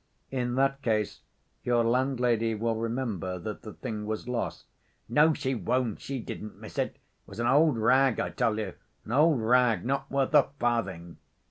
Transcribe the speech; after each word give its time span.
"In 0.31 0.55
that 0.55 0.81
case 0.81 1.21
your 1.63 1.83
landlady 1.83 2.55
will 2.55 2.75
remember 2.75 3.37
that 3.37 3.61
the 3.61 3.73
thing 3.73 4.07
was 4.07 4.27
lost?" 4.27 4.65
"No, 5.07 5.35
she 5.35 5.53
won't, 5.53 6.01
she 6.01 6.17
didn't 6.17 6.59
miss 6.59 6.79
it. 6.79 6.95
It 6.95 6.99
was 7.27 7.39
an 7.39 7.45
old 7.45 7.77
rag, 7.77 8.19
I 8.19 8.31
tell 8.31 8.57
you, 8.57 8.73
an 9.05 9.11
old 9.11 9.41
rag 9.43 9.85
not 9.85 10.09
worth 10.09 10.33
a 10.33 10.49
farthing." 10.57 11.17